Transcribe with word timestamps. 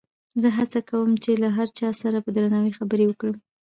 زه 0.41 0.49
هڅه 0.57 0.79
کوم 0.89 1.09
چې 1.23 1.31
له 1.43 1.49
هر 1.57 1.67
چا 1.79 1.89
سره 2.01 2.17
په 2.25 2.29
درناوي 2.35 2.71
خبرې 2.79 3.05
وکړم. 3.07 3.37